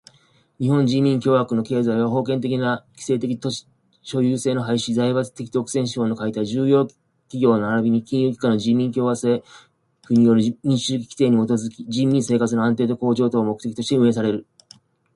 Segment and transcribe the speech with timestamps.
[0.57, 3.67] 日本人民共和国の経済は封建的寄生的土地
[4.01, 6.87] 所有制の廃止、財閥的独占資本の解体、重要
[7.27, 9.45] 企業ならびに金融機関の人民共和政
[10.07, 14.47] 府による民主主義的規制にもとづき、人民生活の安定と向上とを目的として運営される。